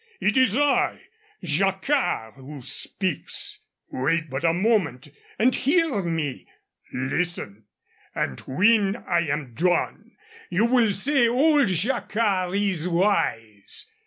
It 0.19 0.35
is 0.35 0.57
I, 0.57 0.99
Jacquard, 1.43 2.33
who 2.33 2.59
speaks. 2.63 3.59
Wait 3.91 4.31
but 4.31 4.43
a 4.43 4.51
moment 4.51 5.09
and 5.37 5.53
hear 5.53 6.01
me. 6.01 6.47
Listen. 6.91 7.65
And 8.15 8.39
when 8.47 8.95
I 8.95 9.27
am 9.27 9.53
done 9.53 10.13
you 10.49 10.65
will 10.65 10.91
say 10.91 11.27
old 11.27 11.67
Jacquard 11.67 12.55
is 12.55 12.87
wise." 12.87 13.91